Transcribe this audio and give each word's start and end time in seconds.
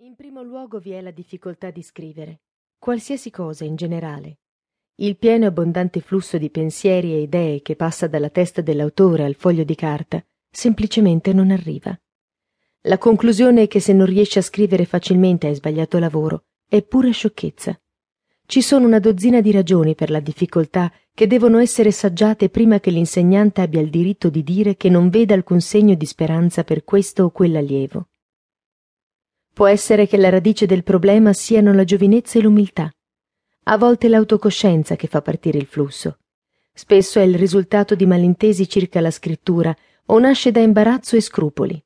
In 0.00 0.14
primo 0.14 0.42
luogo 0.42 0.78
vi 0.78 0.90
è 0.90 1.00
la 1.00 1.10
difficoltà 1.10 1.70
di 1.70 1.80
scrivere, 1.80 2.40
qualsiasi 2.78 3.30
cosa 3.30 3.64
in 3.64 3.76
generale. 3.76 4.40
Il 4.96 5.16
pieno 5.16 5.44
e 5.44 5.46
abbondante 5.46 6.00
flusso 6.00 6.36
di 6.36 6.50
pensieri 6.50 7.14
e 7.14 7.22
idee 7.22 7.62
che 7.62 7.76
passa 7.76 8.06
dalla 8.06 8.28
testa 8.28 8.60
dell'autore 8.60 9.24
al 9.24 9.36
foglio 9.36 9.64
di 9.64 9.74
carta 9.74 10.22
semplicemente 10.50 11.32
non 11.32 11.50
arriva. 11.50 11.98
La 12.82 12.98
conclusione 12.98 13.62
è 13.62 13.68
che 13.68 13.80
se 13.80 13.94
non 13.94 14.04
riesce 14.04 14.40
a 14.40 14.42
scrivere 14.42 14.84
facilmente 14.84 15.46
hai 15.46 15.54
sbagliato 15.54 15.98
lavoro, 15.98 16.44
è 16.68 16.82
pura 16.82 17.10
sciocchezza. 17.10 17.80
Ci 18.44 18.60
sono 18.60 18.84
una 18.84 18.98
dozzina 18.98 19.40
di 19.40 19.50
ragioni 19.50 19.94
per 19.94 20.10
la 20.10 20.20
difficoltà 20.20 20.92
che 21.14 21.26
devono 21.26 21.56
essere 21.56 21.90
saggiate 21.90 22.50
prima 22.50 22.80
che 22.80 22.90
l'insegnante 22.90 23.62
abbia 23.62 23.80
il 23.80 23.88
diritto 23.88 24.28
di 24.28 24.42
dire 24.42 24.76
che 24.76 24.90
non 24.90 25.08
veda 25.08 25.32
alcun 25.32 25.62
segno 25.62 25.94
di 25.94 26.04
speranza 26.04 26.64
per 26.64 26.84
questo 26.84 27.24
o 27.24 27.30
quell'allievo. 27.30 28.08
Può 29.56 29.66
essere 29.66 30.06
che 30.06 30.18
la 30.18 30.28
radice 30.28 30.66
del 30.66 30.82
problema 30.82 31.32
siano 31.32 31.72
la 31.72 31.84
giovinezza 31.84 32.38
e 32.38 32.42
l'umiltà. 32.42 32.92
A 33.68 33.78
volte 33.78 34.06
l'autocoscienza 34.06 34.96
che 34.96 35.06
fa 35.06 35.22
partire 35.22 35.56
il 35.56 35.64
flusso. 35.64 36.18
Spesso 36.74 37.20
è 37.20 37.22
il 37.22 37.36
risultato 37.36 37.94
di 37.94 38.04
malintesi 38.04 38.68
circa 38.68 39.00
la 39.00 39.10
scrittura 39.10 39.74
o 40.04 40.18
nasce 40.18 40.50
da 40.50 40.60
imbarazzo 40.60 41.16
e 41.16 41.22
scrupoli. 41.22 41.82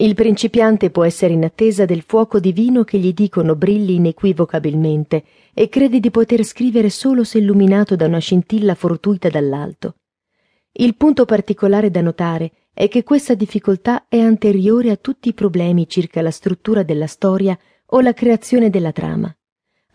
Il 0.00 0.14
principiante 0.14 0.90
può 0.90 1.02
essere 1.02 1.32
in 1.32 1.44
attesa 1.44 1.86
del 1.86 2.02
fuoco 2.02 2.38
divino 2.40 2.84
che 2.84 2.98
gli 2.98 3.14
dicono 3.14 3.56
brilli 3.56 3.94
inequivocabilmente 3.94 5.24
e 5.54 5.70
crede 5.70 5.98
di 5.98 6.10
poter 6.10 6.44
scrivere 6.44 6.90
solo 6.90 7.24
se 7.24 7.38
illuminato 7.38 7.96
da 7.96 8.04
una 8.04 8.18
scintilla 8.18 8.74
fortuita 8.74 9.30
dall'alto. 9.30 9.94
Il 10.72 10.94
punto 10.94 11.24
particolare 11.24 11.90
da 11.90 12.02
notare 12.02 12.52
è 12.78 12.86
che 12.86 13.02
questa 13.02 13.34
difficoltà 13.34 14.06
è 14.06 14.20
anteriore 14.20 14.90
a 14.92 14.96
tutti 14.96 15.30
i 15.30 15.34
problemi 15.34 15.88
circa 15.88 16.22
la 16.22 16.30
struttura 16.30 16.84
della 16.84 17.08
storia 17.08 17.58
o 17.86 18.00
la 18.00 18.12
creazione 18.12 18.70
della 18.70 18.92
trama. 18.92 19.36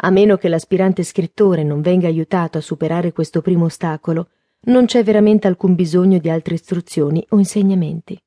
A 0.02 0.09
meno 0.09 0.36
che 0.36 0.50
l'aspirante 0.50 1.03
scrittore 1.03 1.64
non 1.64 1.80
venga 1.80 2.08
aiutato 2.08 2.58
a 2.58 2.62
superare 2.62 3.14
questo 3.14 3.40
primo 3.40 3.64
ostacolo, 3.66 4.31
non 4.66 4.84
c'è 4.84 5.02
veramente 5.02 5.48
alcun 5.48 5.75
bisogno 5.75 6.17
di 6.17 6.30
altre 6.30 6.56
istruzioni 6.56 7.25
o 7.30 7.38
insegnamenti. 7.38 8.22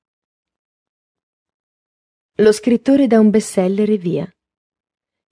Lo 2.37 2.51
scrittore 2.53 3.07
da 3.07 3.20
un 3.20 3.29
bestseller 3.29 3.91
e 3.91 3.98
via. 3.98 4.37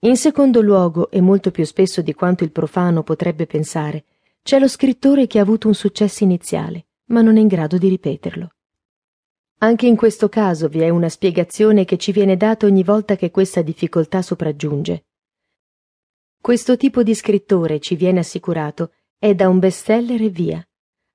In 0.01 0.17
secondo 0.17 0.61
luogo, 0.61 1.09
e 1.09 1.19
molto 1.19 1.49
più 1.49 1.65
spesso 1.65 2.03
di 2.03 2.13
quanto 2.13 2.43
il 2.43 2.51
profano 2.51 3.01
potrebbe 3.01 3.47
pensare, 3.47 4.05
c'è 4.43 4.59
lo 4.59 4.67
scrittore 4.67 5.25
che 5.25 5.39
ha 5.39 5.41
avuto 5.41 5.67
un 5.67 5.73
successo 5.73 6.23
iniziale, 6.23 6.89
ma 7.05 7.23
non 7.23 7.37
è 7.37 7.39
in 7.39 7.47
grado 7.47 7.79
di 7.79 7.87
ripeterlo. 7.87 8.49
Anche 9.59 9.87
in 9.87 9.95
questo 9.95 10.27
caso 10.27 10.67
vi 10.67 10.81
è 10.81 10.89
una 10.89 11.07
spiegazione 11.07 11.85
che 11.85 11.97
ci 11.97 12.11
viene 12.11 12.35
data 12.35 12.65
ogni 12.65 12.83
volta 12.83 13.15
che 13.15 13.31
questa 13.31 13.61
difficoltà 13.61 14.21
sopraggiunge. 14.21 15.05
Questo 16.41 16.75
tipo 16.75 17.03
di 17.03 17.15
scrittore, 17.15 17.79
ci 17.79 17.95
viene 17.95 18.19
assicurato, 18.19 18.91
è 19.17 19.33
da 19.33 19.47
un 19.47 19.59
bestseller 19.59 20.21
e 20.21 20.29
via. 20.29 20.67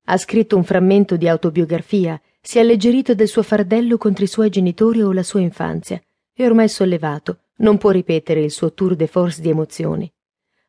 Ha 0.05 0.17
scritto 0.17 0.57
un 0.57 0.63
frammento 0.63 1.17
di 1.17 1.27
autobiografia, 1.27 2.19
si 2.41 2.57
è 2.57 2.61
alleggerito 2.61 3.13
del 3.13 3.27
suo 3.27 3.43
fardello 3.43 3.97
contro 3.97 4.23
i 4.23 4.27
suoi 4.27 4.49
genitori 4.49 5.03
o 5.03 5.11
la 5.11 5.23
sua 5.23 5.39
infanzia, 5.39 6.01
e 6.33 6.45
ormai 6.45 6.67
sollevato, 6.67 7.43
non 7.57 7.77
può 7.77 7.91
ripetere 7.91 8.41
il 8.41 8.51
suo 8.51 8.73
tour 8.73 8.95
de 8.95 9.05
force 9.05 9.41
di 9.41 9.49
emozioni. 9.49 10.11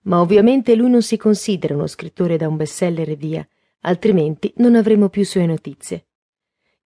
Ma 0.02 0.20
ovviamente 0.20 0.76
lui 0.76 0.90
non 0.90 1.02
si 1.02 1.16
considera 1.16 1.74
uno 1.74 1.86
scrittore 1.86 2.36
da 2.36 2.46
un 2.46 2.56
bestseller 2.56 3.08
e 3.08 3.16
via, 3.16 3.48
altrimenti 3.80 4.52
non 4.56 4.74
avremo 4.74 5.08
più 5.08 5.24
sue 5.24 5.46
notizie. 5.46 6.04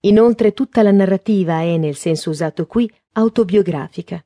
Inoltre 0.06 0.52
tutta 0.52 0.82
la 0.82 0.92
narrativa 0.92 1.62
è, 1.62 1.76
nel 1.76 1.96
senso 1.96 2.30
usato 2.30 2.66
qui, 2.66 2.88
autobiografica. 3.12 4.24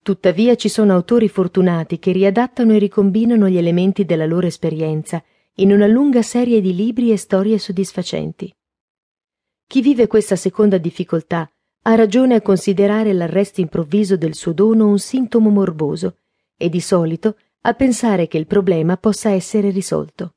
Tuttavia 0.00 0.54
ci 0.54 0.68
sono 0.68 0.92
autori 0.92 1.28
fortunati 1.28 1.98
che 1.98 2.12
riadattano 2.12 2.72
e 2.74 2.78
ricombinano 2.78 3.48
gli 3.48 3.56
elementi 3.56 4.04
della 4.04 4.24
loro 4.24 4.46
esperienza 4.46 5.22
in 5.54 5.72
una 5.72 5.88
lunga 5.88 6.22
serie 6.22 6.60
di 6.60 6.72
libri 6.72 7.10
e 7.10 7.16
storie 7.16 7.58
soddisfacenti. 7.58 8.54
Chi 9.66 9.80
vive 9.80 10.06
questa 10.06 10.36
seconda 10.36 10.78
difficoltà 10.78 11.50
ha 11.82 11.94
ragione 11.96 12.36
a 12.36 12.42
considerare 12.42 13.12
l'arresto 13.12 13.60
improvviso 13.60 14.16
del 14.16 14.34
suo 14.34 14.52
dono 14.52 14.86
un 14.86 15.00
sintomo 15.00 15.50
morboso 15.50 16.18
e 16.56 16.68
di 16.68 16.80
solito 16.80 17.36
a 17.62 17.74
pensare 17.74 18.28
che 18.28 18.38
il 18.38 18.46
problema 18.46 18.96
possa 18.96 19.30
essere 19.30 19.70
risolto. 19.70 20.34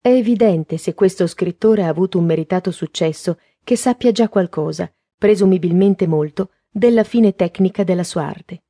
È 0.00 0.08
evidente 0.08 0.78
se 0.78 0.94
questo 0.94 1.26
scrittore 1.26 1.84
ha 1.84 1.88
avuto 1.88 2.16
un 2.16 2.24
meritato 2.24 2.70
successo 2.70 3.38
che 3.62 3.76
sappia 3.76 4.12
già 4.12 4.28
qualcosa, 4.28 4.92
presumibilmente 5.16 6.06
molto, 6.06 6.50
della 6.70 7.04
fine 7.04 7.34
tecnica 7.34 7.84
della 7.84 8.04
sua 8.04 8.24
arte. 8.24 8.62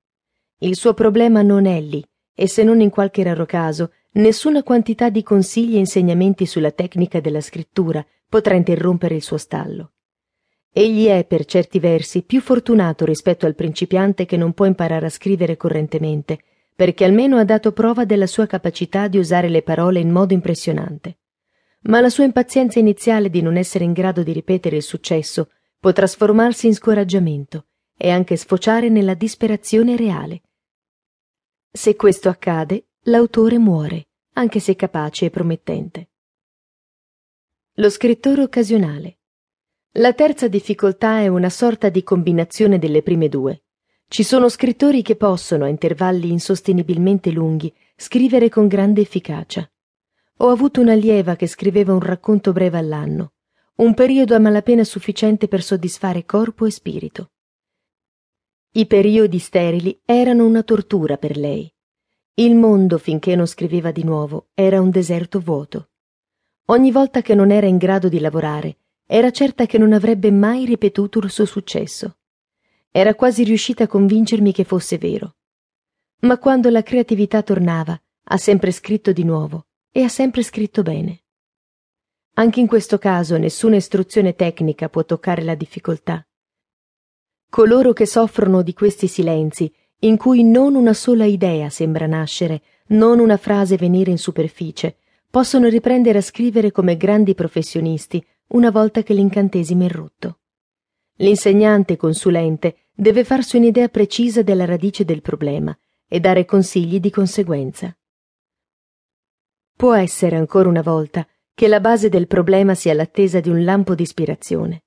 Il 0.58 0.76
suo 0.76 0.94
problema 0.94 1.42
non 1.42 1.66
è 1.66 1.80
lì, 1.80 2.04
e 2.34 2.48
se 2.48 2.62
non 2.64 2.80
in 2.80 2.90
qualche 2.90 3.22
raro 3.22 3.46
caso, 3.46 3.92
nessuna 4.12 4.62
quantità 4.62 5.08
di 5.10 5.22
consigli 5.22 5.76
e 5.76 5.78
insegnamenti 5.78 6.46
sulla 6.46 6.70
tecnica 6.70 7.20
della 7.20 7.40
scrittura 7.40 8.04
potrà 8.28 8.54
interrompere 8.54 9.14
il 9.14 9.22
suo 9.22 9.36
stallo. 9.36 9.92
Egli 10.72 11.06
è, 11.06 11.24
per 11.24 11.44
certi 11.44 11.78
versi, 11.78 12.22
più 12.22 12.40
fortunato 12.40 13.04
rispetto 13.04 13.46
al 13.46 13.54
principiante 13.54 14.24
che 14.24 14.36
non 14.36 14.52
può 14.52 14.66
imparare 14.66 15.06
a 15.06 15.10
scrivere 15.10 15.56
correntemente, 15.56 16.38
perché 16.74 17.04
almeno 17.04 17.36
ha 17.36 17.44
dato 17.44 17.72
prova 17.72 18.04
della 18.04 18.26
sua 18.26 18.46
capacità 18.46 19.08
di 19.08 19.18
usare 19.18 19.48
le 19.48 19.62
parole 19.62 20.00
in 20.00 20.10
modo 20.10 20.32
impressionante 20.32 21.19
ma 21.82 22.00
la 22.00 22.10
sua 22.10 22.24
impazienza 22.24 22.78
iniziale 22.78 23.30
di 23.30 23.40
non 23.40 23.56
essere 23.56 23.84
in 23.84 23.92
grado 23.92 24.22
di 24.22 24.32
ripetere 24.32 24.76
il 24.76 24.82
successo 24.82 25.50
può 25.78 25.92
trasformarsi 25.92 26.66
in 26.66 26.74
scoraggiamento 26.74 27.66
e 27.96 28.10
anche 28.10 28.36
sfociare 28.36 28.88
nella 28.88 29.14
disperazione 29.14 29.96
reale. 29.96 30.42
Se 31.70 31.96
questo 31.96 32.28
accade, 32.28 32.88
l'autore 33.04 33.58
muore, 33.58 34.08
anche 34.34 34.60
se 34.60 34.74
capace 34.76 35.26
e 35.26 35.30
promettente. 35.30 36.08
Lo 37.74 37.88
scrittore 37.88 38.42
occasionale. 38.42 39.18
La 39.92 40.12
terza 40.12 40.48
difficoltà 40.48 41.20
è 41.20 41.28
una 41.28 41.50
sorta 41.50 41.88
di 41.88 42.02
combinazione 42.02 42.78
delle 42.78 43.02
prime 43.02 43.28
due. 43.28 43.62
Ci 44.06 44.22
sono 44.22 44.48
scrittori 44.48 45.02
che 45.02 45.16
possono, 45.16 45.64
a 45.64 45.68
intervalli 45.68 46.30
insostenibilmente 46.30 47.30
lunghi, 47.30 47.72
scrivere 47.96 48.48
con 48.48 48.66
grande 48.66 49.00
efficacia. 49.00 49.70
Ho 50.42 50.48
avuto 50.48 50.80
un'allieva 50.80 51.36
che 51.36 51.46
scriveva 51.46 51.92
un 51.92 52.00
racconto 52.00 52.52
breve 52.52 52.78
all'anno, 52.78 53.32
un 53.76 53.92
periodo 53.92 54.34
a 54.34 54.38
malapena 54.38 54.84
sufficiente 54.84 55.48
per 55.48 55.62
soddisfare 55.62 56.24
corpo 56.24 56.64
e 56.64 56.70
spirito. 56.70 57.32
I 58.72 58.86
periodi 58.86 59.38
sterili 59.38 60.00
erano 60.02 60.46
una 60.46 60.62
tortura 60.62 61.18
per 61.18 61.36
lei. 61.36 61.70
Il 62.32 62.54
mondo, 62.54 62.96
finché 62.96 63.36
non 63.36 63.46
scriveva 63.46 63.90
di 63.90 64.02
nuovo, 64.02 64.48
era 64.54 64.80
un 64.80 64.88
deserto 64.88 65.40
vuoto. 65.40 65.90
Ogni 66.66 66.90
volta 66.90 67.20
che 67.20 67.34
non 67.34 67.50
era 67.50 67.66
in 67.66 67.76
grado 67.76 68.08
di 68.08 68.18
lavorare, 68.18 68.78
era 69.04 69.30
certa 69.30 69.66
che 69.66 69.76
non 69.76 69.92
avrebbe 69.92 70.30
mai 70.30 70.64
ripetuto 70.64 71.18
il 71.18 71.28
suo 71.28 71.44
successo. 71.44 72.16
Era 72.90 73.14
quasi 73.14 73.44
riuscita 73.44 73.84
a 73.84 73.88
convincermi 73.88 74.52
che 74.52 74.64
fosse 74.64 74.96
vero. 74.96 75.34
Ma 76.20 76.38
quando 76.38 76.70
la 76.70 76.82
creatività 76.82 77.42
tornava, 77.42 78.00
ha 78.24 78.36
sempre 78.38 78.70
scritto 78.70 79.12
di 79.12 79.24
nuovo 79.24 79.66
e 79.90 80.02
ha 80.02 80.08
sempre 80.08 80.42
scritto 80.42 80.82
bene. 80.82 81.22
Anche 82.34 82.60
in 82.60 82.66
questo 82.66 82.98
caso 82.98 83.36
nessuna 83.36 83.76
istruzione 83.76 84.34
tecnica 84.34 84.88
può 84.88 85.04
toccare 85.04 85.42
la 85.42 85.54
difficoltà. 85.54 86.24
Coloro 87.48 87.92
che 87.92 88.06
soffrono 88.06 88.62
di 88.62 88.72
questi 88.72 89.08
silenzi, 89.08 89.72
in 90.00 90.16
cui 90.16 90.44
non 90.44 90.76
una 90.76 90.94
sola 90.94 91.24
idea 91.24 91.68
sembra 91.68 92.06
nascere, 92.06 92.62
non 92.88 93.18
una 93.18 93.36
frase 93.36 93.76
venire 93.76 94.10
in 94.10 94.18
superficie, 94.18 94.98
possono 95.28 95.68
riprendere 95.68 96.18
a 96.18 96.22
scrivere 96.22 96.70
come 96.72 96.96
grandi 96.96 97.34
professionisti 97.34 98.24
una 98.48 98.70
volta 98.70 99.02
che 99.02 99.14
l'incantesimo 99.14 99.84
è 99.84 99.88
rotto. 99.88 100.38
L'insegnante 101.16 101.96
consulente 101.96 102.86
deve 102.94 103.24
farsi 103.24 103.56
un'idea 103.56 103.88
precisa 103.88 104.42
della 104.42 104.64
radice 104.64 105.04
del 105.04 105.20
problema 105.20 105.76
e 106.08 106.18
dare 106.18 106.44
consigli 106.44 106.98
di 106.98 107.10
conseguenza. 107.10 107.94
Può 109.80 109.94
essere 109.94 110.36
ancora 110.36 110.68
una 110.68 110.82
volta 110.82 111.26
che 111.54 111.66
la 111.66 111.80
base 111.80 112.10
del 112.10 112.26
problema 112.26 112.74
sia 112.74 112.92
l'attesa 112.92 113.40
di 113.40 113.48
un 113.48 113.64
lampo 113.64 113.94
di 113.94 114.02
ispirazione, 114.02 114.82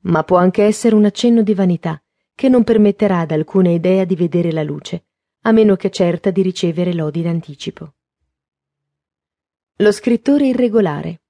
ma 0.00 0.22
può 0.22 0.36
anche 0.36 0.64
essere 0.64 0.94
un 0.94 1.06
accenno 1.06 1.40
di 1.40 1.54
vanità 1.54 1.98
che 2.34 2.50
non 2.50 2.62
permetterà 2.62 3.20
ad 3.20 3.30
alcuna 3.30 3.70
idea 3.70 4.04
di 4.04 4.14
vedere 4.14 4.52
la 4.52 4.62
luce, 4.62 5.06
a 5.44 5.52
meno 5.52 5.76
che 5.76 5.88
certa 5.88 6.30
di 6.30 6.42
ricevere 6.42 6.92
lodi 6.92 7.22
d'anticipo. 7.22 7.94
Lo 9.76 9.92
scrittore 9.92 10.48
irregolare. 10.48 11.22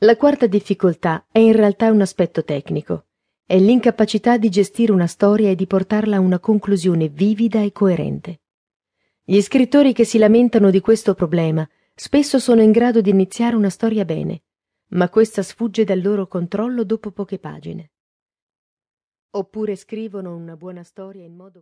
La 0.00 0.18
quarta 0.18 0.46
difficoltà 0.46 1.24
è 1.32 1.38
in 1.38 1.54
realtà 1.54 1.90
un 1.90 2.02
aspetto 2.02 2.44
tecnico, 2.44 3.06
è 3.46 3.58
l'incapacità 3.58 4.36
di 4.36 4.50
gestire 4.50 4.92
una 4.92 5.06
storia 5.06 5.48
e 5.48 5.54
di 5.54 5.66
portarla 5.66 6.16
a 6.16 6.20
una 6.20 6.40
conclusione 6.40 7.08
vivida 7.08 7.62
e 7.62 7.72
coerente. 7.72 8.40
Gli 9.24 9.40
scrittori 9.40 9.94
che 9.94 10.04
si 10.04 10.18
lamentano 10.18 10.68
di 10.68 10.82
questo 10.82 11.14
problema 11.14 11.66
spesso 12.00 12.38
sono 12.38 12.62
in 12.62 12.70
grado 12.70 13.00
di 13.00 13.10
iniziare 13.10 13.56
una 13.56 13.70
storia 13.70 14.04
bene, 14.04 14.44
ma 14.90 15.08
questa 15.08 15.42
sfugge 15.42 15.82
dal 15.82 16.00
loro 16.00 16.28
controllo 16.28 16.84
dopo 16.84 17.10
poche 17.10 17.40
pagine. 17.40 17.90
Oppure 19.30 19.74
scrivono 19.74 20.36
una 20.36 20.56
buona 20.56 20.84
storia 20.84 21.24
in 21.24 21.34
modo 21.34 21.56